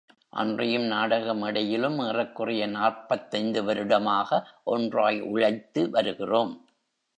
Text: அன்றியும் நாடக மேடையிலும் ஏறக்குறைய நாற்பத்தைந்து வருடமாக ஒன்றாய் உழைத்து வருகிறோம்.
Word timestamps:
அன்றியும் 0.33 0.85
நாடக 0.85 1.33
மேடையிலும் 1.33 1.97
ஏறக்குறைய 1.99 2.67
நாற்பத்தைந்து 2.67 3.61
வருடமாக 3.63 4.41
ஒன்றாய் 4.63 5.21
உழைத்து 5.31 5.83
வருகிறோம். 5.89 6.53